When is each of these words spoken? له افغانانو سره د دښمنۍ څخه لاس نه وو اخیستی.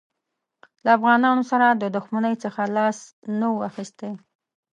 له 0.85 0.89
افغانانو 0.97 1.43
سره 1.51 1.67
د 1.71 1.83
دښمنۍ 1.95 2.35
څخه 2.43 2.61
لاس 2.77 2.97
نه 3.39 3.47
وو 3.51 3.65
اخیستی. 3.69 4.11